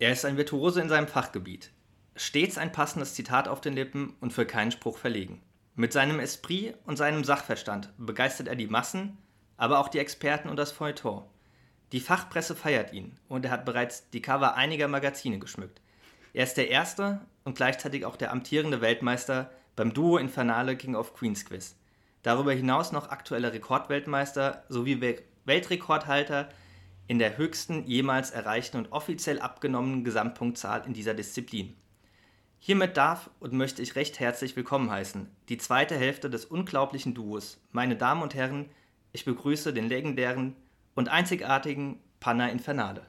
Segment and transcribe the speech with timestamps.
[0.00, 1.70] Er ist ein Virtuose in seinem Fachgebiet.
[2.16, 5.40] Stets ein passendes Zitat auf den Lippen und für keinen Spruch verlegen.
[5.76, 9.18] Mit seinem Esprit und seinem Sachverstand begeistert er die Massen,
[9.56, 11.22] aber auch die Experten und das Feuilleton.
[11.92, 15.80] Die Fachpresse feiert ihn und er hat bereits die Cover einiger Magazine geschmückt.
[16.32, 21.14] Er ist der erste und gleichzeitig auch der amtierende Weltmeister beim Duo Infernale King of
[21.14, 21.76] Queens Quiz.
[22.24, 26.48] Darüber hinaus noch aktueller Rekordweltmeister sowie Weltrekordhalter
[27.06, 31.74] in der höchsten jemals erreichten und offiziell abgenommenen Gesamtpunktzahl in dieser Disziplin.
[32.58, 37.60] Hiermit darf und möchte ich recht herzlich willkommen heißen, die zweite Hälfte des unglaublichen Duos.
[37.72, 38.70] Meine Damen und Herren,
[39.12, 40.56] ich begrüße den legendären
[40.94, 43.02] und einzigartigen Panna Infernale.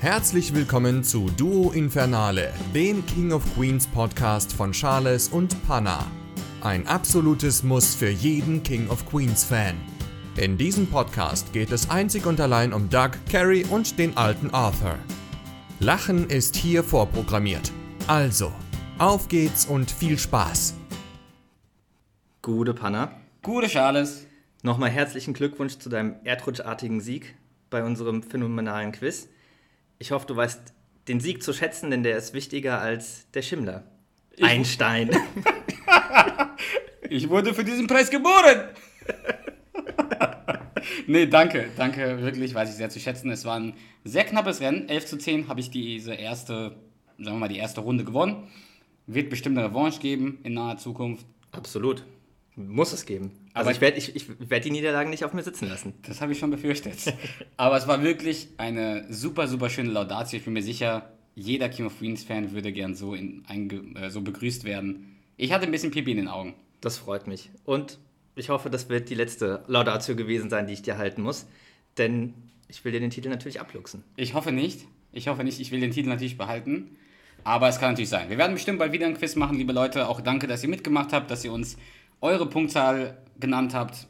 [0.00, 6.06] Herzlich willkommen zu Duo Infernale, dem King of Queens Podcast von Charles und Panna.
[6.60, 9.76] Ein absolutes Muss für jeden King of Queens Fan.
[10.36, 14.96] In diesem Podcast geht es einzig und allein um Doug, Carrie und den alten Arthur.
[15.80, 17.72] Lachen ist hier vorprogrammiert.
[18.06, 18.52] Also,
[18.98, 20.74] auf geht's und viel Spaß.
[22.42, 23.20] Gute Panna.
[23.42, 24.28] Gute Charles.
[24.62, 27.34] Nochmal herzlichen Glückwunsch zu deinem erdrutschartigen Sieg
[27.68, 29.28] bei unserem phänomenalen Quiz.
[29.98, 30.60] Ich hoffe, du weißt
[31.08, 33.82] den Sieg zu schätzen, denn der ist wichtiger als der Schimmler.
[34.36, 35.10] Ich Einstein.
[37.10, 38.68] ich wurde für diesen Preis geboren.
[41.06, 43.30] nee, danke, danke, wirklich, weiß ich sehr zu schätzen.
[43.30, 44.88] Es war ein sehr knappes Rennen.
[44.88, 46.76] 11 zu 10 habe ich diese erste,
[47.18, 48.48] sagen wir mal, die erste Runde gewonnen.
[49.06, 51.26] Wird bestimmt eine Revanche geben in naher Zukunft.
[51.52, 52.04] Absolut.
[52.56, 53.32] Muss es geben.
[53.52, 55.94] Also Aber ich werde ich, ich werd die Niederlagen nicht auf mir sitzen lassen.
[56.06, 57.14] Das habe ich schon befürchtet.
[57.56, 60.38] Aber es war wirklich eine super, super schöne Laudatio.
[60.38, 64.20] Ich bin mir sicher, jeder King of Queens-Fan würde gern so, in, ein, äh, so
[64.20, 65.16] begrüßt werden.
[65.36, 66.54] Ich hatte ein bisschen Pipi in den Augen.
[66.80, 67.50] Das freut mich.
[67.64, 67.98] Und
[68.36, 71.46] ich hoffe, das wird die letzte Laudatio gewesen sein, die ich dir halten muss.
[71.98, 72.34] Denn
[72.68, 74.04] ich will dir den Titel natürlich abluchsen.
[74.16, 74.86] Ich hoffe nicht.
[75.12, 75.60] Ich hoffe nicht.
[75.60, 76.96] Ich will den Titel natürlich behalten.
[77.42, 78.30] Aber es kann natürlich sein.
[78.30, 80.08] Wir werden bestimmt bald wieder ein Quiz machen, liebe Leute.
[80.08, 81.76] Auch danke, dass ihr mitgemacht habt, dass ihr uns
[82.20, 84.06] eure Punktzahl genannt habt.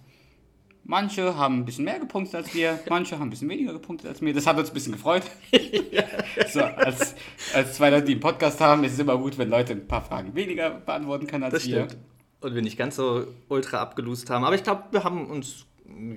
[0.84, 4.20] Manche haben ein bisschen mehr gepunktet als wir, manche haben ein bisschen weniger gepunktet als
[4.20, 4.34] mir.
[4.34, 5.22] Das hat uns ein bisschen gefreut.
[6.48, 7.14] so, als,
[7.54, 10.02] als zwei Leute, die einen Podcast haben, ist es immer gut, wenn Leute ein paar
[10.02, 11.84] Fragen weniger beantworten können als das wir.
[11.84, 11.98] Stimmt
[12.40, 14.44] und wir nicht ganz so ultra abgelust haben.
[14.44, 15.66] Aber ich glaube, wir haben uns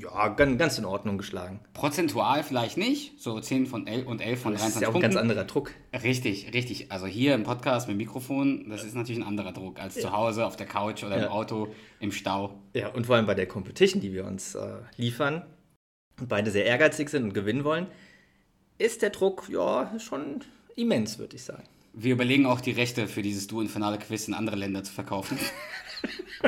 [0.02, 1.60] ja, ganz in Ordnung geschlagen.
[1.74, 4.96] Prozentual vielleicht nicht, so 10 von 11 und 11 von 23 Das ist ja auch
[4.96, 5.72] ein ganz anderer Druck.
[6.04, 6.92] Richtig, richtig.
[6.92, 10.02] Also hier im Podcast mit Mikrofon, das ist natürlich ein anderer Druck als ja.
[10.02, 11.26] zu Hause auf der Couch oder ja.
[11.26, 12.60] im Auto, im Stau.
[12.74, 15.46] Ja, und vor allem bei der Competition, die wir uns äh, liefern
[16.20, 17.88] und beide sehr ehrgeizig sind und gewinnen wollen,
[18.78, 20.42] ist der Druck ja schon
[20.76, 21.64] immens, würde ich sagen.
[21.96, 25.38] Wir überlegen auch die Rechte für dieses Duo-Infernale-Quiz in andere Länder zu verkaufen.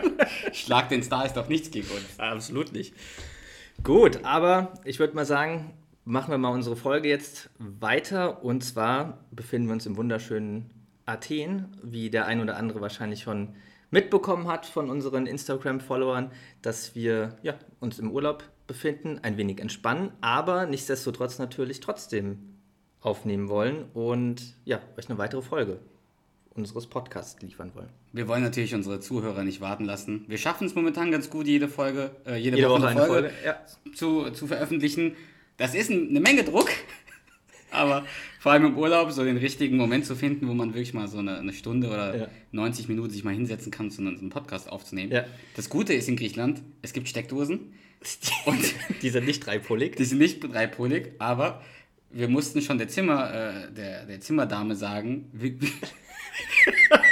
[0.53, 2.19] Schlag den Star ist doch nichts gegen uns.
[2.19, 2.93] Absolut nicht.
[3.83, 5.73] Gut, aber ich würde mal sagen,
[6.05, 8.43] machen wir mal unsere Folge jetzt weiter.
[8.43, 10.69] Und zwar befinden wir uns im wunderschönen
[11.05, 13.55] Athen, wie der ein oder andere wahrscheinlich schon
[13.91, 16.31] mitbekommen hat von unseren Instagram-Followern,
[16.61, 22.55] dass wir ja, uns im Urlaub befinden, ein wenig entspannen, aber nichtsdestotrotz natürlich trotzdem
[23.01, 25.79] aufnehmen wollen und ja, euch eine weitere Folge
[26.55, 27.89] unseres Podcasts liefern wollen.
[28.15, 30.23] Wir wollen natürlich unsere Zuhörer nicht warten lassen.
[30.29, 33.29] Wir schaffen es momentan ganz gut, jede Folge, äh, jede, jede, Woche, Woche eine Folge,
[33.29, 33.57] Folge ja.
[33.93, 35.17] zu, zu veröffentlichen.
[35.57, 36.69] Das ist eine Menge Druck,
[37.71, 38.05] aber
[38.39, 41.17] vor allem im Urlaub so den richtigen Moment zu finden, wo man wirklich mal so
[41.17, 42.27] eine, eine Stunde oder ja.
[42.53, 45.11] 90 Minuten sich mal hinsetzen kann, so einen, so einen Podcast aufzunehmen.
[45.11, 45.25] Ja.
[45.57, 47.73] Das Gute ist in Griechenland, es gibt Steckdosen.
[48.45, 49.97] Und die sind nicht dreipolig.
[49.97, 51.61] Die sind nicht dreipolig, aber
[52.11, 55.57] wir mussten schon der Zimmer, äh, der, der Zimmerdame sagen, wir,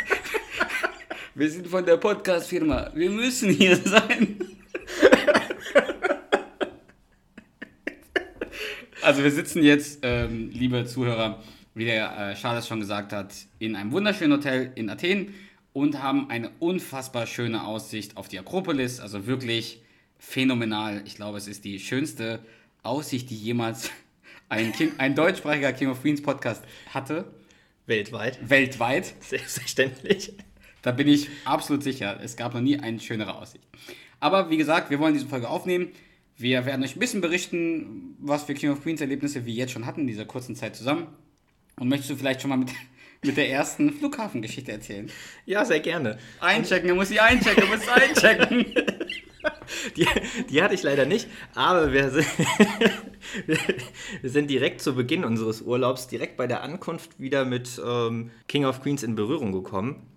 [1.35, 2.91] wir sind von der Podcast-Firma.
[2.93, 4.39] Wir müssen hier sein.
[9.01, 13.75] Also wir sitzen jetzt, ähm, liebe Zuhörer, wie der äh, Charles schon gesagt hat, in
[13.75, 15.33] einem wunderschönen Hotel in Athen
[15.73, 18.99] und haben eine unfassbar schöne Aussicht auf die Akropolis.
[18.99, 19.81] Also wirklich
[20.19, 21.01] phänomenal.
[21.05, 22.39] Ich glaube, es ist die schönste
[22.83, 23.89] Aussicht, die jemals
[24.49, 26.63] ein, King, ein deutschsprachiger King of Queens Podcast
[26.93, 27.25] hatte.
[27.87, 28.37] Weltweit.
[28.47, 29.13] Weltweit.
[29.19, 30.33] Selbstverständlich.
[30.83, 32.19] Da bin ich absolut sicher.
[32.21, 33.63] Es gab noch nie eine schönere Aussicht.
[34.19, 35.89] Aber wie gesagt, wir wollen diese Folge aufnehmen.
[36.37, 39.85] Wir werden euch ein bisschen berichten, was für King of Queens Erlebnisse wir jetzt schon
[39.85, 41.07] hatten in dieser kurzen Zeit zusammen.
[41.79, 42.71] Und möchtest du vielleicht schon mal mit,
[43.23, 45.09] mit der ersten Flughafengeschichte erzählen?
[45.45, 46.17] Ja, sehr gerne.
[46.41, 48.65] Einchecken, du musst sie einchecken, du musst einchecken.
[49.95, 50.07] Die,
[50.49, 52.27] die hatte ich leider nicht, aber wir sind,
[54.21, 58.65] wir sind direkt zu Beginn unseres Urlaubs, direkt bei der Ankunft wieder mit ähm, King
[58.65, 60.12] of Queens in Berührung gekommen.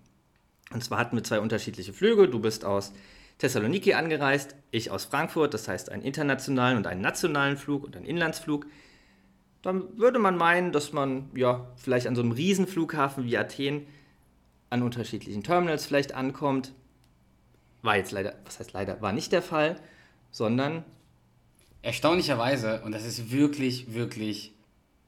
[0.71, 2.27] Und zwar hatten wir zwei unterschiedliche Flüge.
[2.27, 2.93] Du bist aus
[3.37, 8.05] Thessaloniki angereist, ich aus Frankfurt, das heißt einen internationalen und einen nationalen Flug und einen
[8.05, 8.65] Inlandsflug.
[9.61, 13.85] dann würde man meinen, dass man ja vielleicht an so einem Riesenflughafen wie Athen
[14.69, 16.73] an unterschiedlichen Terminals vielleicht ankommt.
[17.81, 19.79] War jetzt leider, was heißt leider, war nicht der Fall,
[20.31, 20.83] sondern
[21.87, 24.51] Erstaunlicherweise, und das ist wirklich, wirklich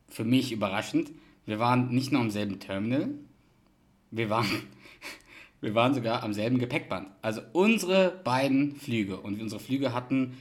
[0.07, 1.11] für mich überraschend,
[1.45, 3.09] wir waren nicht nur am selben Terminal,
[4.11, 4.47] wir waren,
[5.61, 7.07] wir waren sogar am selben Gepäckband.
[7.21, 10.37] Also unsere beiden Flüge, und unsere Flüge hatten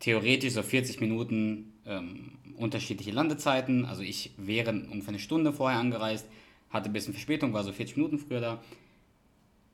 [0.00, 3.84] theoretisch so 40 Minuten ähm, unterschiedliche Landezeiten.
[3.84, 6.26] Also ich wäre ungefähr eine Stunde vorher angereist,
[6.70, 8.62] hatte ein bisschen Verspätung, war so 40 Minuten früher da.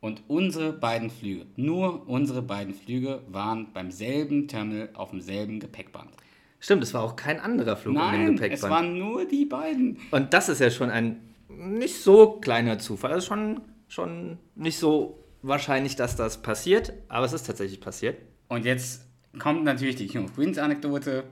[0.00, 6.09] Und unsere beiden Flüge, nur unsere beiden Flüge waren beim selben Terminal auf demselben Gepäckband.
[6.59, 8.73] stimmt, es war auch kein anderer Flug in dem Nein, es Gepäckband.
[8.73, 9.99] waren nur die beiden.
[10.11, 13.11] Und das ist ja schon ein nicht so kleiner Zufall.
[13.11, 13.61] Das ist schon,
[13.91, 18.19] schon nicht so wahrscheinlich, dass das passiert, aber es ist tatsächlich passiert.
[18.49, 19.07] Und jetzt
[19.39, 21.25] kommt natürlich die King of Queens Anekdote.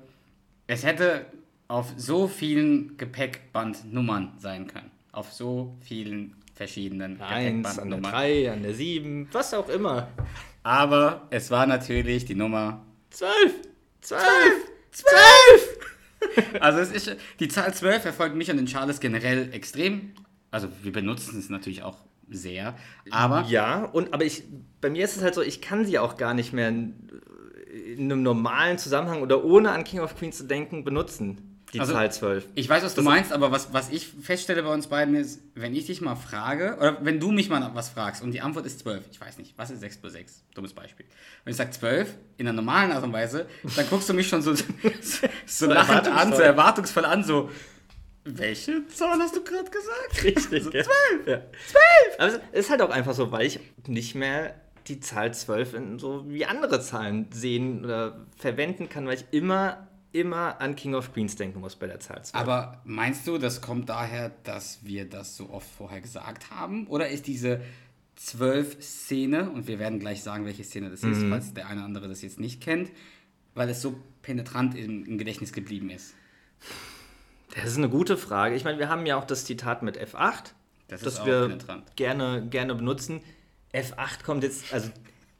[0.67, 1.27] Es hätte
[1.69, 4.91] auf so vielen Gepäckbandnummern sein können.
[5.13, 8.13] Auf so vielen verschiedenen Eins, an der Gepäckbandnummern.
[8.13, 10.09] drei, an der sieben, was auch immer.
[10.63, 13.55] Aber es war natürlich die Nummer Zwölf!
[14.01, 14.23] Zwölf!
[14.91, 15.79] Zwölf!
[16.61, 20.13] Also es ist, die Zahl 12 verfolgt mich und den Charles generell extrem.
[20.51, 22.77] Also wir benutzen es natürlich auch sehr.
[23.11, 24.45] Aber Ja, und aber ich,
[24.81, 26.95] bei mir ist es halt so, ich kann sie auch gar nicht mehr in,
[27.97, 31.45] in einem normalen Zusammenhang oder ohne an King of Queens zu denken benutzen.
[31.75, 32.47] Die Also, Zahl 12.
[32.55, 35.75] ich weiß, was du meinst, aber was, was ich feststelle bei uns beiden ist, wenn
[35.75, 38.79] ich dich mal frage, oder wenn du mich mal was fragst und die Antwort ist
[38.81, 40.45] 12, ich weiß nicht, was ist 6 plus 6?
[40.55, 41.05] Dummes Beispiel.
[41.45, 43.47] Wenn ich sage 12 in einer normalen Art und Weise,
[43.77, 44.65] dann guckst du mich schon so, so,
[45.45, 47.51] so lachend an, so erwartungsvoll an, so,
[48.37, 50.25] welche Zahl hast du gerade gesagt?
[50.25, 50.85] Richtig, So, gell?
[50.85, 51.27] 12!
[51.27, 51.43] Ja.
[52.19, 54.55] Aber es ist halt auch einfach so, weil ich nicht mehr
[54.87, 59.89] die Zahl 12 in so wie andere Zahlen sehen oder verwenden kann, weil ich immer,
[60.13, 62.35] immer an King of Queens denken muss bei der Zahl 12.
[62.35, 66.87] Aber meinst du, das kommt daher, dass wir das so oft vorher gesagt haben?
[66.87, 67.61] Oder ist diese
[68.17, 71.87] zwölf Szene, und wir werden gleich sagen, welche Szene das ist, falls der eine oder
[71.87, 72.91] andere das jetzt nicht kennt,
[73.55, 76.15] weil es so penetrant im, im Gedächtnis geblieben ist?
[77.55, 78.55] Das ist eine gute Frage.
[78.55, 80.53] Ich meine, wir haben ja auch das Zitat mit F8,
[80.89, 81.97] Das das wir penetrant.
[81.97, 83.21] gerne, gerne benutzen.
[83.75, 84.91] F8 kommt jetzt, also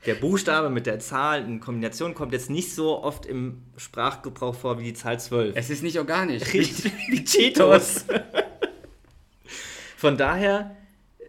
[0.07, 4.79] der Buchstabe mit der Zahl in Kombination kommt jetzt nicht so oft im Sprachgebrauch vor
[4.79, 5.55] wie die Zahl 12.
[5.57, 6.43] Es ist nicht organisch.
[6.55, 8.05] Richtig, wie Cheetos.
[9.97, 10.77] Von daher,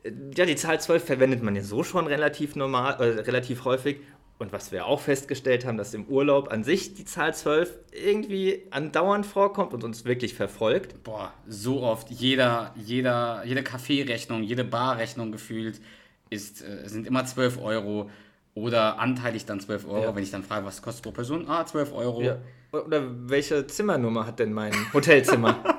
[0.04, 4.00] äh, ja, die Zahl 12 verwendet man ja so schon relativ normal, äh, relativ häufig.
[4.40, 8.64] Und was wir auch festgestellt haben, dass im Urlaub an sich die Zahl 12 irgendwie
[8.72, 11.04] andauernd vorkommt und uns wirklich verfolgt.
[11.04, 12.10] Boah, so oft.
[12.10, 15.82] Jeder, jeder, jede Kaffeerechnung, jede Barrechnung gefühlt
[16.30, 18.10] ist, äh, sind immer 12 Euro.
[18.56, 20.16] Oder anteilig dann 12 Euro, Ja.
[20.16, 21.46] wenn ich dann frage, was kostet pro Person?
[21.50, 22.22] Ah, 12 Euro.
[22.22, 22.38] Ja.
[22.72, 25.64] Oder welche Zimmernummer hat denn mein Hotelzimmer?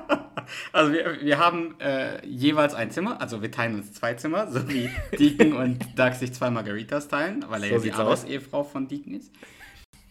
[0.73, 4.67] Also wir, wir haben äh, jeweils ein Zimmer, also wir teilen uns zwei Zimmer, so
[4.69, 7.91] wie Deacon und Doug sich zwei Margaritas teilen, weil er So ja die.
[7.93, 9.31] Arbeitsehefrau von Deacon ist.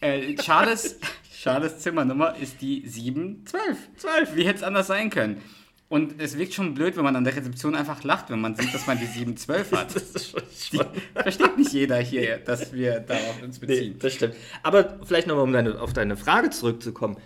[0.00, 0.98] Äh, Charles,
[1.42, 3.76] Charles Zimmernummer ist die 712.
[3.96, 4.36] 12.
[4.36, 5.40] Wie hätte es anders sein können?
[5.88, 8.72] Und es wirkt schon blöd, wenn man an der Rezeption einfach lacht, wenn man sieht,
[8.72, 9.94] dass man die 712 hat.
[9.96, 10.80] Das ist schon, Die,
[11.20, 13.98] versteht nicht jeder hier, dass wir darauf uns Nee, beziehen.
[13.98, 14.36] das stimmt.
[14.62, 17.16] Aber vielleicht nochmal, um deine, auf deine Frage zurückzukommen.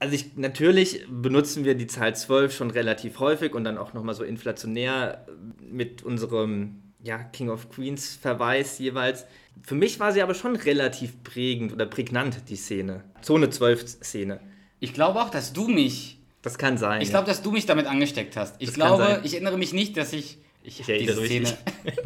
[0.00, 4.14] Also ich, natürlich benutzen wir die Zahl 12 schon relativ häufig und dann auch nochmal
[4.14, 5.26] so inflationär
[5.60, 9.26] mit unserem ja, King of Queens Verweis jeweils.
[9.62, 13.04] Für mich war sie aber schon relativ prägend oder prägnant, die Szene.
[13.20, 14.40] Zone 12 Szene.
[14.80, 17.02] Ich glaube auch, dass du mich Das kann sein.
[17.02, 18.56] Ich glaube, dass du mich damit angesteckt hast.
[18.58, 20.38] Ich Das glaube, ich erinnere mich nicht, dass ich.
[20.62, 21.56] Ich, Ich erinnere mich nicht.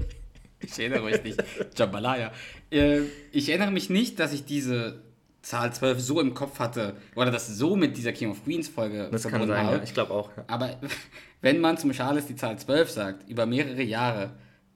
[0.61, 1.45] ich erinnere mich nicht.
[1.77, 2.33] Jambalaya.
[2.71, 5.01] Äh, ich erinnere mich nicht, dass ich diese
[5.45, 6.97] Zahl 12 so im Kopf hatte.
[7.15, 9.77] Oder das so mit dieser King of Queens Folge das kann sein, habe.
[9.77, 9.83] ja.
[9.83, 10.31] Ich glaube auch.
[10.37, 10.45] Ja.
[10.47, 10.81] Aber
[11.43, 14.31] wenn man zum Charles die Zahl 12 sagt, über mehrere Jahre,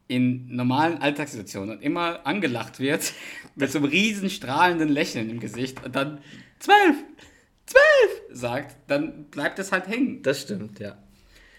[0.08, 3.12] in normalen Alltagssituationen und immer angelacht wird,
[3.56, 6.18] mit so einem riesen strahlenden Lächeln im Gesicht und dann
[6.60, 6.96] 12,
[7.66, 7.82] 12
[8.30, 10.22] sagt, dann bleibt es halt hängen.
[10.22, 10.98] Das stimmt, ja.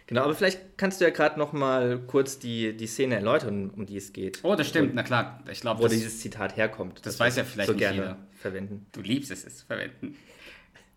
[0.07, 3.85] Genau, aber vielleicht kannst du ja gerade noch mal kurz die, die Szene erläutern, um
[3.85, 4.39] die es geht.
[4.41, 5.43] Oh, das stimmt, na klar.
[5.51, 7.05] Ich glaube, Wo das, dieses Zitat herkommt.
[7.05, 8.17] das wir weiß ja vielleicht so nicht gerne jeder.
[8.39, 8.85] Verwenden.
[8.91, 10.15] du liebst es, es zu verwenden.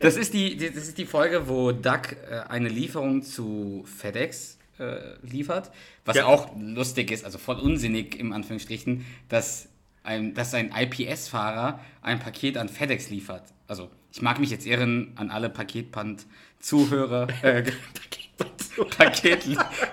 [0.00, 5.14] Das ist die, das ist die Folge, wo Doug äh, eine Lieferung zu FedEx äh,
[5.22, 5.70] liefert,
[6.04, 6.26] was Ja.
[6.26, 9.68] auch lustig ist, also voll unsinnig im Anführungsstrichen, dass
[10.02, 13.44] ein, dass ein IPS-Fahrer ein Paket an FedEx liefert.
[13.66, 17.62] Also ich mag mich jetzt irren an alle Paketband-Zuhörer, äh,
[18.98, 19.44] Paket,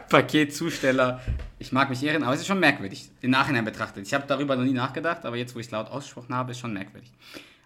[0.10, 1.22] Paketzusteller.
[1.60, 4.08] Ich mag mich irren, aber es ist schon merkwürdig, im Nachhinein betrachtet.
[4.08, 6.60] Ich habe darüber noch nie nachgedacht, aber jetzt, wo ich es laut ausgesprochen habe, ist
[6.60, 7.12] schon merkwürdig.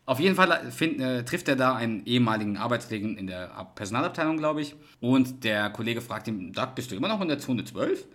[0.05, 4.37] Auf jeden Fall find, äh, trifft er da einen ehemaligen Arbeitskollegen in der Ab- Personalabteilung,
[4.37, 4.75] glaube ich.
[4.99, 8.05] Und der Kollege fragt ihn, Doug, bist du immer noch in der Zone 12?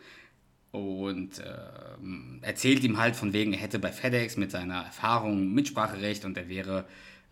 [0.73, 6.25] Und ähm, erzählt ihm halt von wegen, er hätte bei FedEx mit seiner Erfahrung Mitspracherecht
[6.27, 6.85] und er wäre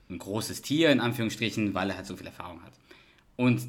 [0.08, 2.72] ein großes Tier, in Anführungsstrichen, weil er halt so viel Erfahrung hat.
[3.34, 3.60] Und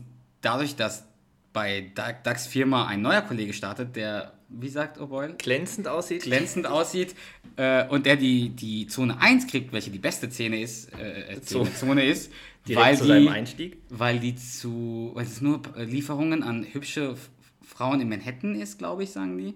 [0.41, 1.03] dadurch, dass
[1.51, 5.33] bei Doug- Dougs Firma ein neuer Kollege startet, der, wie sagt O'Boyle?
[5.37, 6.23] Glänzend aussieht.
[6.23, 7.15] glänzend aussieht
[7.57, 11.41] äh, und der die, die Zone 1 kriegt, welche die beste Szene ist, äh, äh,
[11.41, 12.31] Zone, Zone ist,
[12.67, 13.77] weil zu die, seinem Einstieg.
[13.89, 17.15] weil die zu, weil es nur äh, Lieferungen an hübsche
[17.61, 19.53] Frauen in Manhattan ist, glaube ich, sagen die.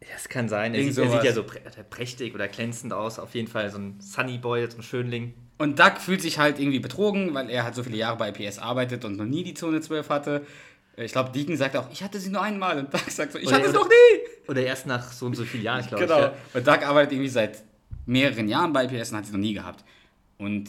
[0.00, 0.74] Ja, es kann sein.
[0.74, 3.18] Er sieht, er sieht ja so prä- prächtig oder glänzend aus.
[3.18, 5.34] Auf jeden Fall so ein Sunny Boy, so ein Schönling.
[5.58, 8.58] Und Doug fühlt sich halt irgendwie betrogen, weil er halt so viele Jahre bei PS
[8.58, 10.46] arbeitet und noch nie die Zone 12 hatte.
[11.04, 12.78] Ich glaube, Deacon sagt auch, ich hatte sie nur einmal.
[12.78, 14.48] Und Doug sagt so, ich Oder- hatte sie noch nie.
[14.48, 16.18] Oder erst nach so und so vielen Jahren, glaube Genau.
[16.18, 16.22] ich.
[16.24, 16.32] Ja.
[16.54, 17.62] Und Doug arbeitet irgendwie seit
[18.06, 19.84] mehreren Jahren bei IPS und hat sie noch nie gehabt.
[20.38, 20.68] Und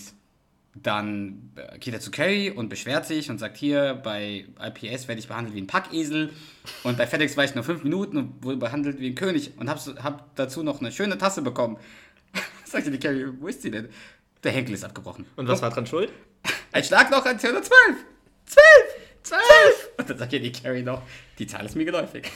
[0.76, 5.20] dann äh, geht er zu Carrie und beschwert sich und sagt, hier, bei IPS werde
[5.20, 6.32] ich behandelt wie ein Packesel
[6.84, 9.70] und bei FedEx war ich nur fünf Minuten und wurde behandelt wie ein König und
[9.70, 11.78] hab, hab dazu noch eine schöne Tasse bekommen.
[12.66, 13.90] Sagte die Carrie, wo ist sie denn?
[14.44, 15.26] Der Henkel ist abgebrochen.
[15.36, 16.12] Und was war dran schuld?
[16.72, 17.74] Ein Schlag noch an 212!
[18.46, 18.64] Zwölf!
[19.24, 19.90] Zwölf!
[19.98, 21.02] Und dann sagt ja die Carrie noch,
[21.38, 22.30] die Zahl ist mir geläufig.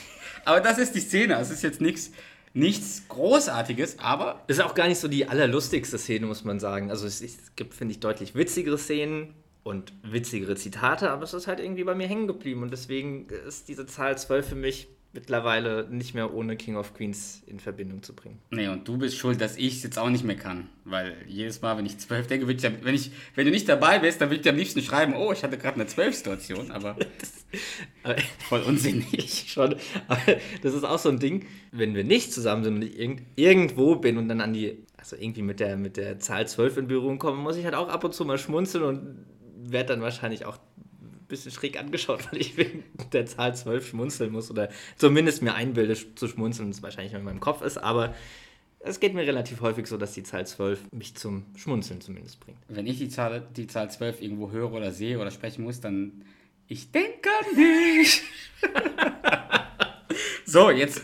[0.44, 1.38] Aber das ist die Szene.
[1.40, 2.10] Es ist jetzt nichts,
[2.52, 6.90] nichts Großartiges, aber Das ist auch gar nicht so die allerlustigste Szene, muss man sagen.
[6.90, 11.46] Also es, es gibt, finde ich, deutlich witzigere Szenen und witzigere Zitate, aber es ist
[11.46, 12.62] halt irgendwie bei mir hängen geblieben.
[12.62, 17.42] Und deswegen ist diese Zahl 12 für mich mittlerweile nicht mehr ohne King of Queens
[17.46, 18.38] in Verbindung zu bringen.
[18.50, 20.68] Nee, und du bist schuld, dass ich es jetzt auch nicht mehr kann.
[20.84, 23.98] Weil jedes Mal, wenn ich zwölf denke, würde ich, wenn, ich, wenn du nicht dabei
[23.98, 26.96] bist, dann würde ich dir am liebsten schreiben, oh, ich hatte gerade eine Zwölf-Situation, aber
[28.02, 28.16] Aber
[28.48, 29.44] voll unsinnig.
[29.48, 29.76] schon.
[30.08, 30.20] Aber
[30.62, 33.96] das ist auch so ein Ding, wenn wir nicht zusammen sind und ich irgend, irgendwo
[33.96, 37.18] bin und dann an die, also irgendwie mit der, mit der Zahl 12 in Berührung
[37.18, 39.26] komme, muss ich halt auch ab und zu mal schmunzeln und
[39.66, 40.58] werde dann wahrscheinlich auch
[41.34, 45.96] bisschen schräg angeschaut, weil ich wegen der Zahl 12 schmunzeln muss oder zumindest mir einbilde
[46.14, 48.14] zu schmunzeln, das wahrscheinlich nur in meinem Kopf ist, aber
[48.80, 52.58] es geht mir relativ häufig so, dass die Zahl 12 mich zum Schmunzeln zumindest bringt.
[52.68, 56.22] Wenn ich die Zahl, die Zahl 12 irgendwo höre oder sehe oder sprechen muss, dann
[56.68, 58.22] ich denke an dich.
[60.46, 61.00] so, jetzt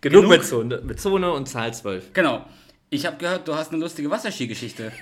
[0.00, 0.38] Genug, Genug.
[0.38, 2.14] Mit, Zone, mit Zone und Zahl 12.
[2.14, 2.46] Genau.
[2.88, 4.92] Ich habe gehört, du hast eine lustige Wasserski-Geschichte.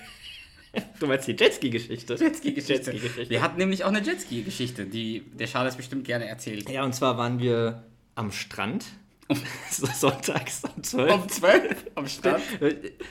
[1.00, 2.14] Du meinst die Jetski-Geschichte?
[2.14, 2.72] Jetski-Geschichte.
[2.92, 3.30] Jetski-Geschichte.
[3.30, 6.68] Wir hatten nämlich auch eine Jetski-Geschichte, die der Charles bestimmt gerne erzählt.
[6.70, 7.84] Ja, und zwar waren wir
[8.14, 8.84] am Strand.
[9.70, 11.12] so sonntags um 12.
[11.14, 12.42] Um 12 am Strand.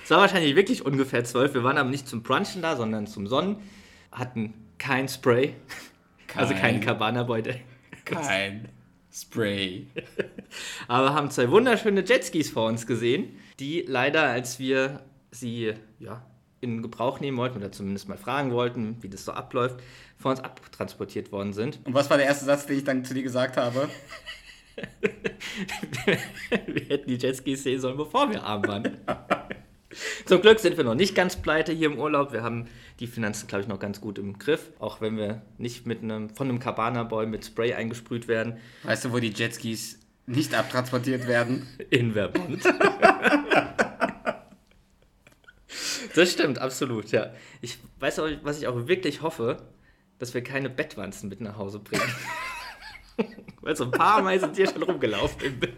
[0.03, 1.53] Es war wahrscheinlich wirklich ungefähr 12.
[1.53, 3.57] Wir waren aber nicht zum Brunchen da, sondern zum Sonnen.
[4.11, 5.53] Hatten kein Spray.
[6.35, 7.41] Also keinen Cabana Boy.
[7.43, 7.59] der-
[8.05, 8.69] Kein
[9.13, 9.87] Spray.
[10.87, 16.25] Aber haben zwei wunderschöne Jetskis vor uns gesehen, die leider, als wir sie ja,
[16.61, 19.79] in Gebrauch nehmen wollten oder zumindest mal fragen wollten, wie das so abläuft,
[20.17, 21.79] vor uns abtransportiert worden sind.
[21.83, 23.89] Und was war der erste Satz, den ich dann zu dir gesagt habe?
[26.67, 28.97] wir hätten die Jetskis sehen sollen, bevor wir arm waren.
[30.25, 32.33] Zum Glück sind wir noch nicht ganz pleite hier im Urlaub.
[32.33, 32.67] Wir haben
[32.99, 34.71] die Finanzen, glaube ich, noch ganz gut im Griff.
[34.79, 38.57] Auch wenn wir nicht mit einem, von einem Cabana-Boy mit Spray eingesprüht werden.
[38.83, 41.67] Weißt du, wo die Jetskis nicht abtransportiert werden?
[41.89, 42.63] In Vermont.
[46.17, 47.31] das stimmt, absolut, ja.
[47.61, 49.57] Ich weiß auch, was ich auch wirklich hoffe,
[50.19, 52.03] dass wir keine Bettwanzen mit nach Hause bringen.
[53.61, 55.59] Weil so ein paar Mal sind hier schon rumgelaufen.
[55.59, 55.73] Bett.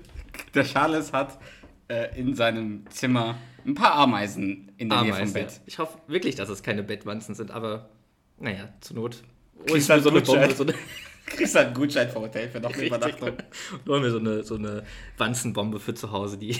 [0.53, 1.39] Der Charles hat
[1.87, 5.43] äh, in seinem Zimmer ein paar Ameisen in der Nähe vom Ameisen, ja.
[5.43, 5.61] Bett.
[5.65, 7.89] Ich hoffe wirklich, dass es keine Bettwanzen sind, aber
[8.37, 9.23] naja, zur Not.
[9.65, 10.39] Kriegst ich halt so eine Gutschein.
[10.41, 10.73] Bombe, so eine,
[11.25, 13.33] Kriegst halt einen Gutschein vom Hotel für noch eine Übernachtung.
[13.87, 14.83] hol mir so eine, so eine
[15.17, 16.59] Wanzenbombe für zu Hause, die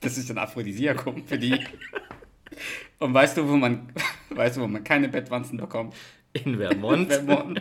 [0.00, 1.58] Das ist ein Aphrodisiakum für die.
[3.04, 3.92] Und weißt du, wo man,
[4.30, 5.94] weißt du, wo man keine Bettwanzen bekommt?
[6.32, 7.12] in Vermont.
[7.12, 7.60] Vermont.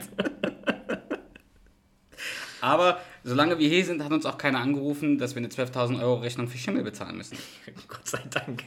[2.62, 6.16] Aber solange wir hier sind, hat uns auch keiner angerufen, dass wir eine 12.000 Euro
[6.22, 7.38] Rechnung für Schimmel bezahlen müssen.
[7.90, 8.64] Gott sei Dank.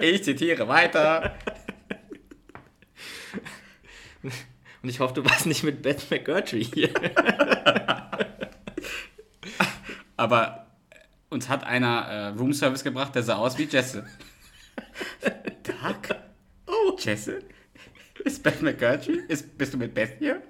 [0.00, 1.34] Ich zitiere weiter.
[4.82, 6.90] Und ich hoffe, du warst nicht mit Beth McGurtry hier.
[10.18, 10.66] Aber
[11.30, 14.04] uns hat einer äh, Roomservice gebracht, der sah aus wie Jesse.
[16.98, 17.40] Jesse?
[18.24, 19.22] Ist Beth McGurtry?
[19.28, 20.42] Ist, bist du mit Beth hier?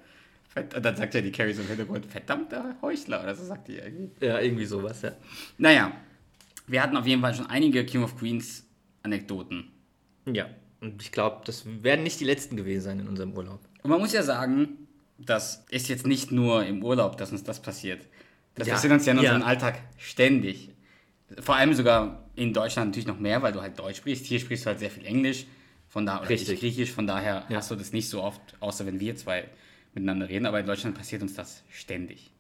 [0.55, 3.76] Und dann sagt ja die Carrie so im Hintergrund, verdammter Heuchler, oder so sagt die
[3.76, 4.11] irgendwie.
[4.25, 5.12] Ja, irgendwie sowas, ja.
[5.59, 5.93] Naja,
[6.67, 8.64] wir hatten auf jeden Fall schon einige King of Queens
[9.02, 9.71] Anekdoten.
[10.26, 10.47] Ja.
[10.81, 13.61] Und ich glaube, das werden nicht die letzten gewesen sein in unserem Urlaub.
[13.83, 14.88] Und man muss ja sagen,
[15.19, 18.07] das ist jetzt nicht nur im Urlaub, dass uns das passiert.
[18.55, 19.33] Das Ja, passiert uns ja in ja.
[19.33, 20.71] unserem Alltag ständig.
[21.40, 24.26] Vor allem sogar in Deutschland natürlich noch mehr, weil du halt Deutsch sprichst.
[24.26, 25.47] Hier sprichst du halt sehr viel Englisch.
[25.99, 26.50] Von da, oder Richtig.
[26.55, 27.57] ich Griechisch, von daher Ja.
[27.57, 29.49] hast du das nicht so oft, außer wenn wir zwei
[29.95, 30.47] miteinander reden.
[30.47, 32.31] Aber in Deutschland passiert uns das ständig.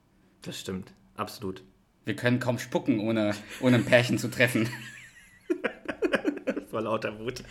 [0.42, 0.92] Das stimmt.
[1.16, 1.64] Absolut.
[2.04, 4.68] Wir können kaum spucken, ohne, ohne ein Pärchen zu treffen.
[6.70, 7.42] Vor lauter Wut.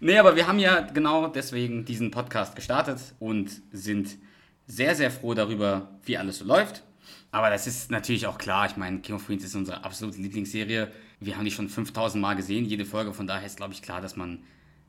[0.00, 4.18] Nee, aber wir haben ja genau deswegen diesen Podcast gestartet und sind
[4.66, 6.82] sehr, sehr froh darüber, wie alles so läuft.
[7.30, 8.66] Aber das ist natürlich auch klar.
[8.66, 10.92] Ich meine, King of Queens ist unsere absolute Lieblingsserie.
[11.20, 13.14] Wir haben die schon 5000 Mal gesehen, jede Folge.
[13.14, 14.44] Von daher ist, glaube ich, klar, dass man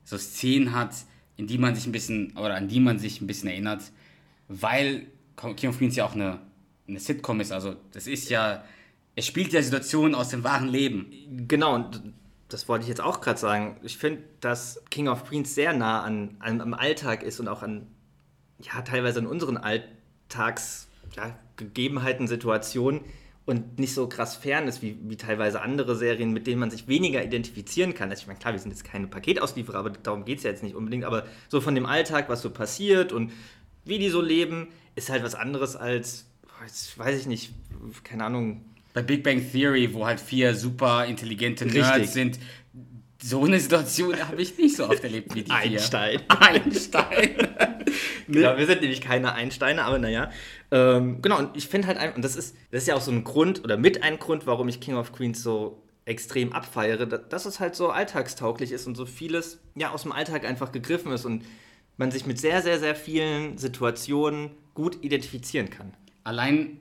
[0.05, 0.95] so Szenen hat,
[1.35, 3.83] in die man sich ein bisschen, oder an die man sich ein bisschen erinnert,
[4.47, 6.39] weil King of Queens ja auch eine,
[6.87, 7.51] eine Sitcom ist.
[7.51, 8.63] Also, das ist ja,
[9.15, 11.11] es spielt ja Situationen aus dem wahren Leben.
[11.47, 12.01] Genau, und
[12.47, 13.77] das wollte ich jetzt auch gerade sagen.
[13.83, 17.63] Ich finde, dass King of Queens sehr nah an, an, am Alltag ist und auch
[17.63, 17.87] an,
[18.59, 21.37] ja, teilweise an unseren Alltags, ja,
[22.27, 23.01] Situationen
[23.45, 26.87] und nicht so krass fern ist wie, wie teilweise andere Serien, mit denen man sich
[26.87, 28.09] weniger identifizieren kann.
[28.09, 30.63] Also ich meine, klar, wir sind jetzt keine Paketauslieferer, aber darum geht es ja jetzt
[30.63, 33.31] nicht unbedingt, aber so von dem Alltag, was so passiert und
[33.83, 36.25] wie die so leben, ist halt was anderes als,
[36.97, 37.53] weiß ich nicht,
[38.03, 42.09] keine Ahnung, Bei Big Bang Theory, wo halt vier super intelligente Nerds Richtig.
[42.11, 42.39] sind,
[43.21, 46.19] so eine Situation habe ich nicht so oft erlebt wie die Einstein.
[46.29, 47.35] Einstein.
[48.27, 50.31] Genau, wir sind nämlich keine Einsteine, aber naja.
[50.75, 53.09] Ähm, genau, und ich finde halt einfach, und das ist, das ist ja auch so
[53.11, 57.17] ein Grund oder mit ein Grund, warum ich King of Queens so extrem abfeiere, da-
[57.17, 61.13] dass es halt so alltagstauglich ist und so vieles ja aus dem Alltag einfach gegriffen
[61.13, 61.45] ist und
[61.97, 65.93] man sich mit sehr, sehr, sehr vielen Situationen gut identifizieren kann.
[66.25, 66.77] Allein,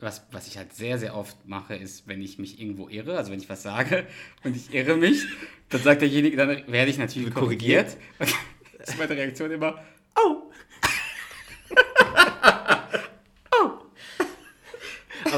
[0.00, 3.30] was, was ich halt sehr, sehr oft mache, ist, wenn ich mich irgendwo irre, also
[3.30, 4.04] wenn ich was sage
[4.42, 5.24] und ich irre mich,
[5.68, 7.96] dann sagt derjenige, dann werde ich natürlich korrigiert.
[8.18, 8.36] Korrigiert.
[8.78, 9.78] Das ist meine Reaktion immer,
[10.16, 10.50] Oh!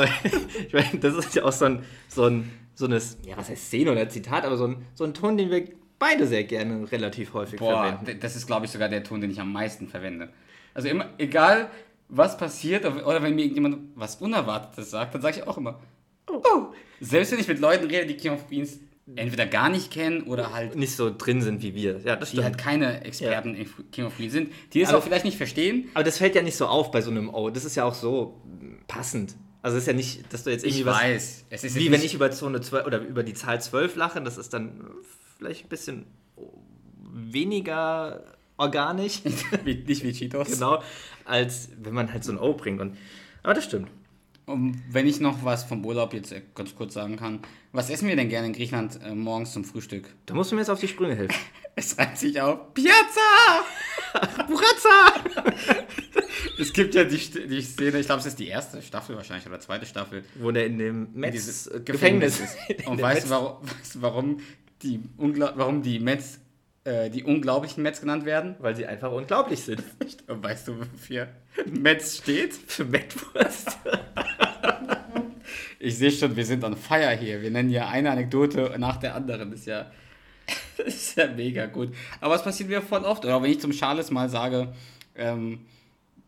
[0.67, 3.67] Ich meine, das ist ja auch so ein, so ein, so eine, ja, was heißt
[3.67, 5.65] Szene oder Zitat, aber so ein, so ein Ton, den wir
[5.99, 8.21] beide sehr gerne relativ häufig Boah, verwenden.
[8.21, 10.31] das ist, glaube ich, sogar der Ton, den ich am meisten verwende.
[10.75, 11.71] Also immer, egal
[12.09, 15.81] was passiert, oder wenn mir irgendjemand was Unerwartetes sagt, dann sage ich auch immer,
[16.29, 16.67] oh.
[17.01, 18.81] Selbst wenn ich mit Leuten rede, die King of Queens
[19.17, 22.01] entweder gar nicht kennen oder halt, Nicht so drin sind wie wir.
[22.05, 22.45] Ja, das die stimmt.
[22.45, 25.89] halt keine Experten in King of Queens sind, die es auch vielleicht nicht verstehen.
[25.95, 27.51] aber das fällt ja nicht so auf bei so einem Oh.
[27.51, 28.41] Das ist ja auch so
[28.87, 29.35] passend.
[29.63, 31.03] Also es ist ja nicht, dass du jetzt irgendwie Ich was.
[31.03, 31.45] weiß.
[31.51, 34.39] Es ist Wie wenn ich über Zone 12 oder über die Zahl 12 lache, das
[34.39, 34.81] ist dann
[35.37, 36.07] vielleicht ein bisschen
[37.13, 38.25] weniger
[38.57, 39.23] organisch.
[39.65, 40.53] nicht wie Cheetos.
[40.53, 40.83] genau,
[41.25, 42.81] als wenn man halt so ein O bringt.
[42.81, 42.97] Und,
[43.43, 43.89] aber das stimmt.
[44.47, 47.41] Und wenn ich noch was vom Urlaub jetzt äh, ganz kurz sagen kann,
[47.73, 50.09] was essen wir denn gerne in Griechenland äh, morgens zum Frühstück?
[50.27, 51.37] Da musst du mir jetzt auf die Sprünge helfen.
[51.77, 53.65] Es reimt sich auf Piazza!
[54.49, 55.15] Burazza!
[56.61, 59.59] Es gibt ja die, die Szene, ich glaube, es ist die erste Staffel wahrscheinlich oder
[59.61, 60.25] zweite Staffel.
[60.37, 62.57] Wo der in dem in Metz dieses äh, Gefängnis ist.
[62.69, 62.81] ist.
[62.83, 64.41] In Und weißt du, Metz- warum, weißt du, warum
[64.83, 66.39] die, warum die Mets,
[66.85, 68.57] äh, die unglaublichen Mets genannt werden?
[68.59, 69.83] Weil sie einfach unglaublich sind.
[70.27, 71.29] Und weißt du, wofür
[71.67, 72.55] Mets steht?
[72.55, 73.79] Für Mettwurst.
[75.79, 77.41] Ich sehe schon, wir sind on fire hier.
[77.41, 79.51] Wir nennen ja eine Anekdote nach der anderen.
[79.51, 79.91] Das ist ja,
[80.77, 81.95] das ist ja mega gut.
[82.21, 83.25] Aber es passiert mir voll oft.
[83.25, 84.75] Oder wenn ich zum Charles mal sage,
[85.17, 85.61] ähm,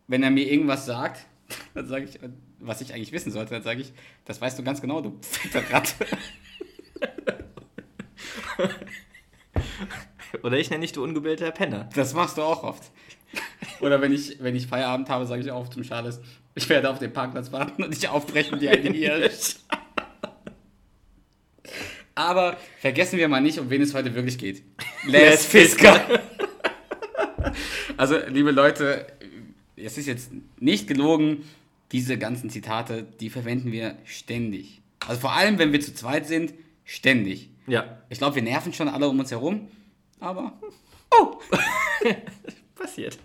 [0.07, 1.25] wenn er mir irgendwas sagt,
[1.73, 2.19] dann sage ich,
[2.59, 3.91] was ich eigentlich wissen sollte, dann sage ich,
[4.25, 5.93] das weißt du ganz genau, du fette Ratte.
[10.43, 11.89] Oder ich nenne dich du ungebildeter Penner.
[11.95, 12.83] Das machst du auch oft.
[13.79, 16.19] Oder wenn ich, wenn ich Feierabend habe, sage ich auch zum Charles,
[16.55, 19.57] ich werde auf den Parkplatz warten und nicht aufbrechen wie ein Hirsch.
[22.15, 24.63] Aber vergessen wir mal nicht, um wen es heute wirklich geht.
[25.05, 25.99] Les Fisker.
[27.97, 29.07] Also, liebe Leute,
[29.75, 31.43] es ist jetzt nicht gelogen,
[31.91, 34.81] diese ganzen Zitate, die verwenden wir ständig.
[35.07, 36.53] Also vor allem, wenn wir zu zweit sind,
[36.85, 37.49] ständig.
[37.67, 39.67] Ja, Ich glaube, wir nerven schon alle um uns herum,
[40.19, 40.59] aber
[42.75, 43.17] passiert.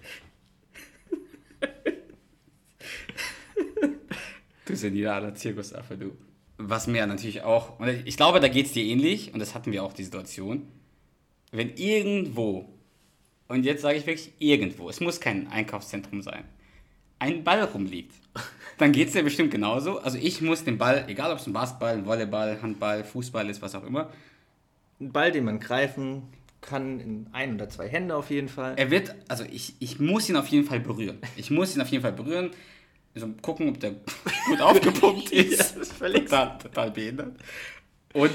[4.66, 6.12] Du senialer Zirkusaffe, du.
[6.58, 9.72] Was mir natürlich auch, und ich glaube, da geht es dir ähnlich, und das hatten
[9.72, 10.68] wir auch die Situation,
[11.52, 12.68] wenn irgendwo,
[13.48, 16.44] und jetzt sage ich wirklich irgendwo, es muss kein Einkaufszentrum sein,
[17.18, 18.12] ein Ball rumliegt,
[18.78, 19.98] dann geht es dir bestimmt genauso.
[19.98, 23.60] Also ich muss den Ball, egal ob es ein Basketball, ein Volleyball, Handball, Fußball ist,
[23.60, 24.12] was auch immer,
[25.00, 26.22] Ein Ball, den man greifen
[26.60, 28.74] kann in ein oder zwei Hände auf jeden Fall.
[28.76, 31.18] er wird, also ich, ich muss ihn auf jeden Fall berühren.
[31.36, 32.50] Ich muss ihn auf jeden Fall berühren.
[33.14, 33.92] Also gucken, ob der
[34.46, 35.50] gut aufgepumpt ist.
[35.52, 37.36] Ja, das ist völlig- total, total behindert.
[38.12, 38.30] Und,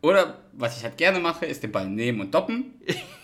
[0.00, 2.74] oder was ich halt gerne mache, ist den Ball nehmen und doppen.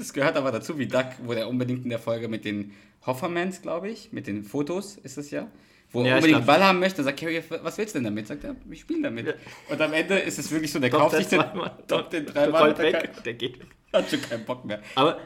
[0.00, 2.72] Das gehört aber dazu, wie Duck, wo der unbedingt in der Folge mit den
[3.04, 5.46] Hoffermans, glaube ich, mit den Fotos ist es ja,
[5.92, 8.04] wo er Ja, ich unbedingt einen Ball haben möchte, sagt Carrie, was willst du denn
[8.04, 8.26] damit?
[8.26, 9.26] Sagt er, ich spiele damit.
[9.26, 9.34] Ja.
[9.68, 11.40] Und am Ende ist es wirklich so, der kauft er sich den,
[12.12, 13.66] den dreimal, rollt und der weg, der geht weg.
[13.92, 14.80] hat schon keinen Bock mehr.
[14.94, 15.18] Aber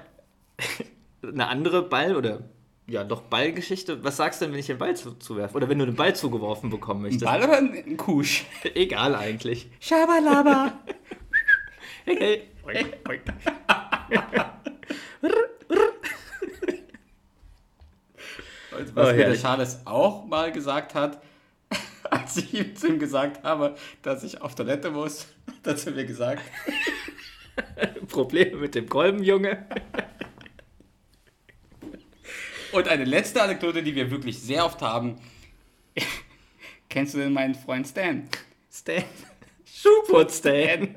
[1.22, 2.50] eine andere Ball- oder
[2.88, 4.02] ja, doch Ballgeschichte.
[4.02, 5.54] Was sagst du denn, wenn ich den Ball zu, zuwerfe?
[5.56, 7.24] Oder wenn du den Ball zugeworfen bekommen Ein möchtest?
[7.24, 8.44] Ball oder ein Kusch?
[8.74, 9.70] Egal eigentlich.
[9.78, 10.80] Schabalaba.
[12.06, 12.90] Hey, hey.
[18.76, 19.36] Und was Oh, mir der.
[19.36, 21.22] Charles auch mal gesagt hat,
[22.10, 25.26] als ich ihm zu ihm gesagt habe, dass ich auf Toilette muss,
[25.66, 26.42] hat er mir gesagt,
[28.08, 29.66] Probleme mit dem Kolbenjunge.
[32.72, 35.20] Und eine letzte Anekdote, die wir wirklich sehr oft haben.
[36.88, 38.28] Kennst du denn meinen Freund Stan?
[38.70, 39.04] Stan.
[39.64, 40.88] Schuhputz Stan.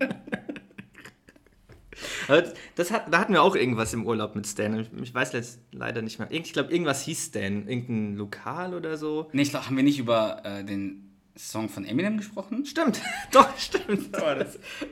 [2.76, 4.86] Das hat, da hatten wir auch irgendwas im Urlaub mit Stan.
[5.02, 6.28] Ich, weiß jetzt leider nicht mehr.
[6.30, 7.68] Ich glaube, irgendwas hieß Stan.
[7.68, 9.30] Irgendein Lokal oder so.
[9.32, 12.66] Nee, ich glaub, haben wir nicht über äh, den Song von Eminem gesprochen?
[12.66, 13.02] Stimmt.
[13.32, 14.10] Doch, stimmt.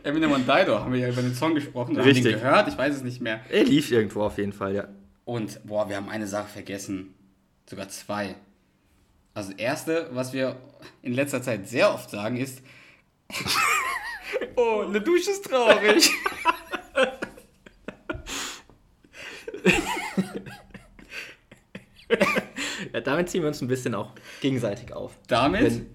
[0.03, 1.95] Eminem und Dido haben wir ja über den Song gesprochen.
[1.95, 2.25] Oder Richtig.
[2.25, 2.67] Haben den gehört?
[2.69, 3.41] Ich weiß es nicht mehr.
[3.49, 4.87] Er lief irgendwo auf jeden Fall, ja.
[5.25, 7.15] Und, boah, wir haben eine Sache vergessen.
[7.67, 8.35] Sogar zwei.
[9.33, 10.55] Also, das erste, was wir
[11.01, 12.61] in letzter Zeit sehr oft sagen, ist:
[14.55, 16.11] Oh, eine Dusche ist traurig.
[22.93, 23.01] ja.
[23.01, 25.17] Damit ziehen wir uns ein bisschen auch gegenseitig auf.
[25.27, 25.63] Damit?
[25.63, 25.85] Wenn,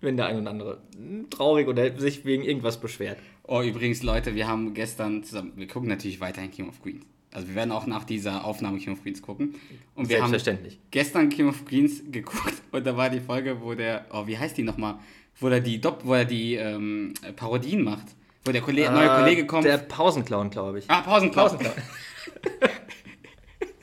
[0.00, 0.82] wenn der ein oder andere
[1.30, 3.18] traurig oder sich wegen irgendwas beschwert.
[3.44, 7.04] Oh, übrigens, Leute, wir haben gestern zusammen, wir gucken natürlich weiterhin King of Queens.
[7.32, 9.54] Also wir werden auch nach dieser Aufnahme King of Queens gucken.
[9.94, 10.34] Und wir haben
[10.90, 14.56] gestern King of Queens geguckt und da war die Folge, wo der, oh, wie heißt
[14.56, 14.98] die nochmal?
[15.40, 18.06] Wo er die, Dopp, wo er die ähm, Parodien macht.
[18.44, 19.64] Wo der Kollege, neue Äh, Kollege kommt.
[19.64, 20.90] Der Pausenclown, glaube ich.
[20.90, 21.48] ah, Pausenclown.
[21.50, 21.74] Pausenclown.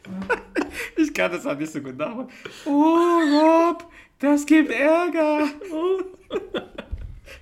[0.97, 2.29] Ich kann das auch nicht so gut nachmachen.
[2.65, 3.89] Oh, Rob,
[4.19, 5.47] das gibt Ärger.
[5.71, 6.01] Oh.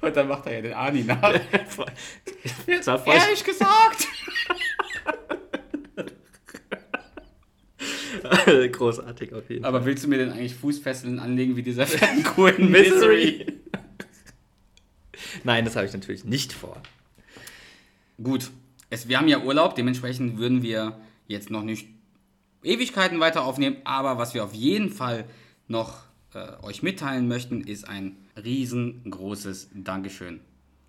[0.02, 1.22] Und dann macht er ja den Ani nach.
[2.86, 4.08] War voll Ehrlich gesagt.
[8.72, 9.70] großartig auf jeden Fall.
[9.70, 11.86] Aber willst du mir denn eigentlich Fußfesseln anlegen wie dieser
[12.58, 13.46] in Misery?
[15.44, 16.82] Nein, das habe ich natürlich nicht vor.
[18.22, 18.52] Gut,
[18.90, 21.88] es, wir haben ja Urlaub, dementsprechend würden wir jetzt noch nicht
[22.64, 25.26] Ewigkeiten weiter aufnehmen, aber was wir auf jeden Fall
[25.68, 30.40] noch äh, euch mitteilen möchten, ist ein riesengroßes Dankeschön.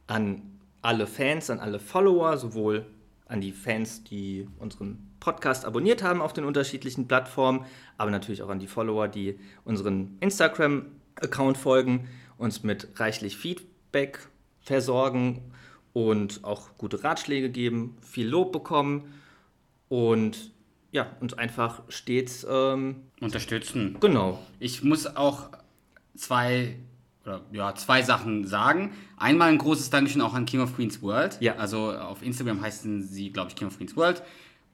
[0.07, 0.43] An
[0.83, 2.87] alle Fans, an alle Follower, sowohl
[3.27, 7.65] an die Fans, die unseren Podcast abonniert haben auf den unterschiedlichen Plattformen,
[7.97, 14.29] aber natürlich auch an die Follower, die unseren Instagram-Account folgen, uns mit reichlich Feedback
[14.61, 15.41] versorgen
[15.93, 19.15] und auch gute Ratschläge geben, viel Lob bekommen
[19.89, 20.51] und
[20.95, 23.97] ja, uns einfach stets, ähm, Unterstützen.
[24.01, 25.51] genau, Ich muss auch
[26.17, 26.77] zwei,
[27.25, 28.93] oder, ja, zwei Sachen sagen.
[29.17, 31.37] Einmal ein großes Dankeschön auch an King of Queens World.
[31.41, 31.57] Ja.
[31.57, 34.23] Also auf Instagram heißen sie, glaube ich, King of Queens World.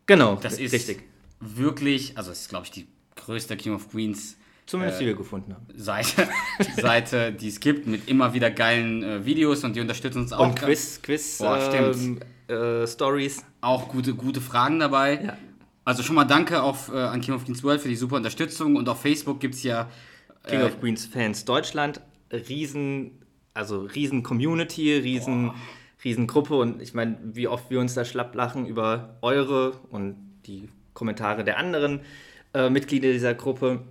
[0.07, 1.05] genau, Das ist richtig.
[1.41, 5.55] wirklich, also es ist, glaube ich, die größte King of Queens Zumindest die wir gefunden
[5.55, 5.67] haben.
[5.75, 6.29] Seite,
[6.77, 10.47] Seite, die es gibt, mit immer wieder geilen äh, Videos und die unterstützen uns auch.
[10.47, 13.43] Und Quiz, Quiz, Boah, ähm, äh, Stories.
[13.63, 15.25] Auch gute, gute Fragen dabei.
[15.25, 15.39] Ja.
[15.85, 18.77] Also schon mal danke auf, äh, an King of Queens World für die super Unterstützung
[18.77, 19.89] und auf Facebook gibt es ja
[20.47, 22.01] King äh, of Queens Fans Deutschland,
[22.33, 23.13] riesen,
[23.55, 25.53] also riesen Community, riesen,
[26.05, 30.17] riesen Gruppe und ich meine, wie oft wir uns da schlapp lachen über eure und
[30.47, 32.01] die Kommentare der anderen
[32.55, 33.83] äh, Mitglieder dieser Gruppe.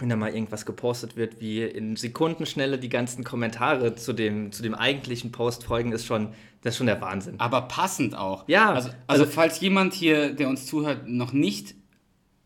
[0.00, 4.62] Wenn da mal irgendwas gepostet wird, wie in Sekundenschnelle die ganzen Kommentare zu dem, zu
[4.62, 6.28] dem eigentlichen Post folgen, ist schon,
[6.62, 7.34] das ist schon der Wahnsinn.
[7.38, 8.44] aber passend auch.
[8.48, 11.74] Ja, Also, also, also- falls jemand hier, der uns zuhört, noch nicht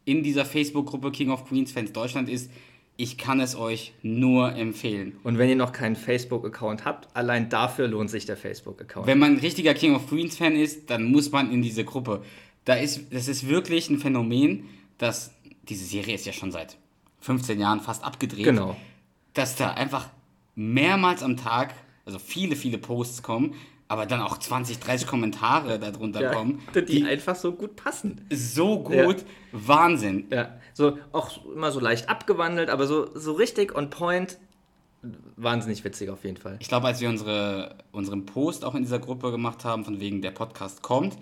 [0.05, 2.51] in dieser Facebook-Gruppe King of Queens Fans Deutschland ist,
[2.97, 5.17] ich kann es euch nur empfehlen.
[5.25, 9.07] Und wenn ihr noch keinen Facebook-Account habt, allein dafür lohnt sich der Facebook-Account.
[9.07, 12.23] Wenn man ein richtiger King of Queens Fan ist, dann muss man in diese Gruppe.
[12.64, 14.64] Da ist, das ist wirklich ein Phänomen,
[14.99, 15.33] dass
[15.69, 16.77] diese Serie ist ja schon seit
[17.25, 18.45] 15 Jahren fast abgedreht.
[18.45, 18.77] Genau.
[19.33, 20.09] Dass da einfach
[20.55, 23.55] mehrmals am Tag, also viele, viele Posts kommen,
[23.89, 28.21] aber dann auch 20, 30 Kommentare darunter Ja, kommen, die, die einfach so gut passen.
[28.31, 29.25] so gut, Ja.
[29.53, 30.27] Wahnsinn.
[30.31, 34.39] Ja, so auch immer so leicht abgewandelt, aber so, so richtig on point.
[35.37, 36.57] Wahnsinnig witzig auf jeden Fall.
[36.61, 40.23] Ich glaube, als wir unsere, unseren Post auch in dieser Gruppe gemacht haben, von wegen
[40.23, 41.17] der Podcast kommt,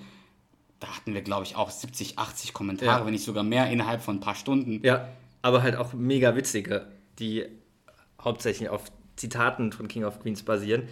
[0.78, 3.06] da hatten wir, glaube ich, auch 70, 80 Kommentare, Ja.
[3.06, 4.80] wenn nicht sogar mehr, innerhalb von ein paar Stunden.
[4.84, 5.08] Ja,
[5.42, 6.86] aber halt auch mega witzige,
[7.18, 7.46] die
[8.20, 8.84] hauptsächlich auf
[9.16, 10.84] Zitaten von King of Queens basieren.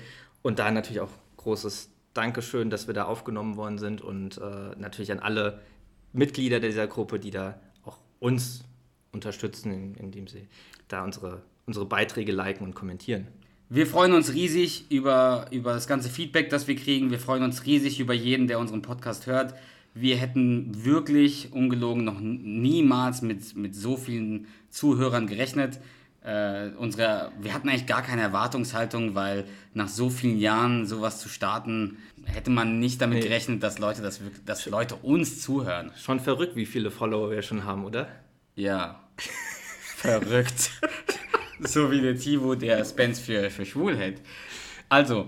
[0.43, 5.13] Und da natürlich auch großes Dankeschön, dass wir da aufgenommen worden sind und äh, natürlich
[5.13, 5.61] an alle
[6.13, 8.65] Mitglieder dieser Gruppe, die da auch uns
[9.13, 10.49] unterstützen, in- indem sie
[10.89, 13.29] da unsere, unsere Beiträge liken und kommentieren.
[13.69, 17.13] Wir freuen uns riesig über, über das ganze Feedback, das wir kriegen.
[17.13, 19.55] Wir freuen uns riesig über jeden, der unseren Podcast hört.
[19.95, 25.81] Wir hätten wirklich ungelogen noch niemals mit, mit so vielen Zuhörern gerechnet.
[26.23, 31.29] Äh, unsere, wir hatten eigentlich gar keine Erwartungshaltung, weil nach so vielen Jahren sowas zu
[31.29, 33.25] starten, hätte man nicht damit Nee.
[33.25, 35.91] gerechnet, dass Leute, das, wirklich- dass Leute uns zuhören.
[35.97, 38.09] Schon verrückt, wie viele Follower wir schon haben, oder?
[38.55, 39.01] Ja.
[39.97, 40.71] Verrückt.
[41.61, 44.21] so wie der Tivo, der Spence für, für schwul hält.
[44.89, 45.27] Also,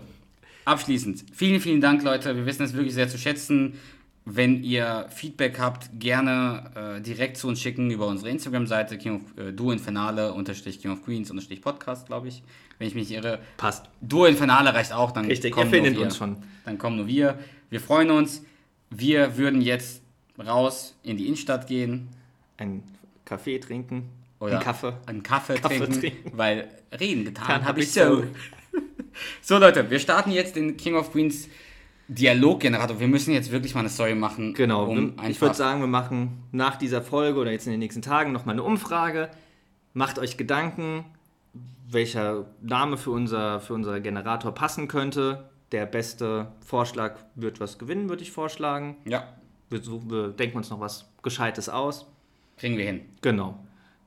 [0.64, 1.24] abschließend.
[1.32, 2.36] Vielen, vielen Dank, Leute.
[2.36, 3.74] Wir wissen es wirklich sehr zu schätzen.
[4.24, 9.72] Wenn ihr Feedback habt, gerne äh, direkt zu uns schicken über unsere Instagram-Seite, äh, Duo
[9.72, 12.42] Infernale, unterstrich King of Queens, unterstrich Podcast, glaube ich.
[12.78, 13.40] Wenn ich mich irre.
[13.56, 13.86] Passt.
[14.00, 16.00] Duo Infernale reicht auch, dann Richtig, kommen nur wir.
[16.02, 16.36] uns schon.
[16.64, 17.38] Dann kommen nur wir.
[17.68, 18.44] Wir freuen uns.
[18.90, 20.02] Wir würden jetzt
[20.38, 22.08] raus in die Innenstadt gehen,
[22.58, 22.82] Ein
[23.24, 24.08] Kaffee trinken.
[24.38, 24.92] oder Ein Kaffee.
[25.06, 26.32] einen Kaffee, Kaffee trinken, trinken.
[26.38, 28.22] weil reden getan habe hab ich so.
[29.42, 31.46] So Leute, wir starten jetzt den King of Queens
[32.08, 33.00] Dialoggenerator.
[33.00, 34.54] Wir müssen jetzt wirklich mal eine Story machen.
[34.54, 34.86] Genau.
[34.86, 38.32] um ich würde sagen, wir machen nach dieser Folge oder jetzt in den nächsten Tagen
[38.32, 39.30] nochmal eine Umfrage.
[39.94, 41.04] Macht euch Gedanken,
[41.88, 45.48] welcher Name für unser, für unser Generator passen könnte.
[45.70, 48.96] Der beste Vorschlag wird was gewinnen, würde ich vorschlagen.
[49.06, 49.24] Ja,
[49.70, 52.06] Wir, suchen- wir denken uns noch was Gescheites aus.
[52.58, 53.02] kriegen wir hin.
[53.22, 53.58] Genau.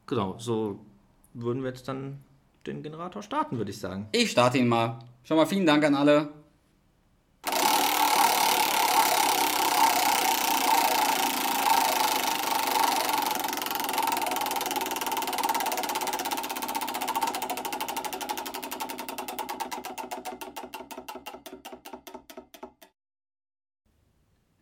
[0.05, 0.35] Genau.
[0.37, 0.79] So
[1.33, 2.19] würden wir jetzt dann
[2.67, 4.07] den Generator starten, würde ich sagen.
[4.11, 4.99] Ich starte ihn mal.
[5.23, 6.29] Schon mal vielen Dank an alle.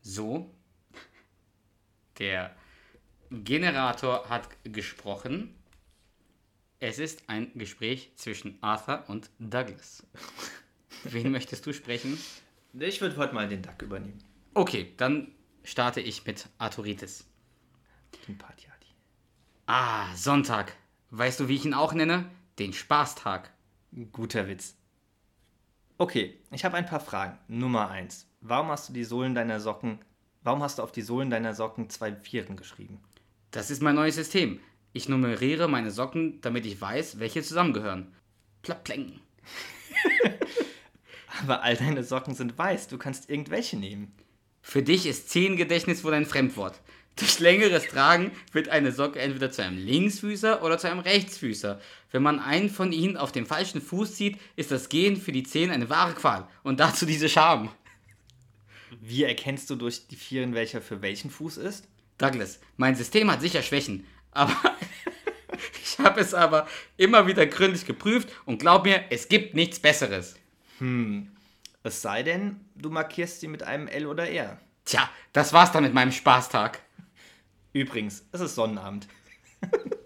[0.02, 0.50] So.
[2.20, 2.56] Der
[3.54, 5.54] Generator hat gesprochen.
[6.80, 10.02] Es ist ein Gespräch zwischen Arthur und Douglas.
[11.04, 12.18] Wen möchtest du sprechen?
[12.74, 14.24] Ich würde heute mal den Duck übernehmen.
[14.56, 17.28] Okay, dann starte ich mit Arthuritis.
[18.28, 18.40] Den.
[19.68, 20.74] Ah, Sonntag.
[21.12, 22.32] Weißt du, wie ich ihn auch nenne?
[22.58, 23.52] Den Spaßtag.
[24.14, 24.76] Guter Witz.
[26.00, 27.38] Okay, ich habe ein paar Fragen.
[27.48, 28.26] Nummer eins.
[28.42, 30.00] Warum hast du die Sohlen deiner Socken,
[30.42, 33.00] warum hast du auf die Sohlen deiner Socken zwei Vieren geschrieben?
[33.54, 34.60] Das ist mein neues System.
[34.94, 38.12] Ich nummeriere meine Socken, damit ich weiß, welche zusammengehören.
[38.64, 39.20] Plapp, pleng.
[41.44, 44.12] Aber all deine Socken sind weiß, du kannst irgendwelche nehmen.
[44.64, 46.82] Für dich ist Zehengedächtnis wohl ein Fremdwort.
[47.16, 51.80] Durch längeres Tragen wird eine Socke entweder zu einem Linksfüßer oder zu einem Rechtsfüßer.
[52.12, 55.44] Wenn man einen von ihnen auf dem falschen Fuß zieht, ist das Gehen für die
[55.44, 56.48] Zehen eine wahre Qual.
[56.64, 57.70] Und dazu diese Scham.
[59.00, 61.88] Wie erkennst du durch die Vieren, welcher für welchen Fuß ist?
[62.18, 64.56] Douglas, mein System hat sicher Schwächen, aber
[65.84, 70.36] ich habe es aber immer wieder gründlich geprüft und glaub mir, es gibt nichts Besseres.
[71.84, 74.60] Es sei denn, du markierst sie mit einem L oder R.
[74.86, 76.80] Tja, das war's dann mit meinem Spaßtag.
[77.74, 79.08] Übrigens, es ist Sonnenabend.